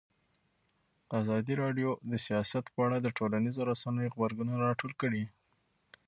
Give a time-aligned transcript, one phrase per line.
[1.19, 5.23] ازادي راډیو د سیاست په اړه د ټولنیزو رسنیو غبرګونونه راټول کړي.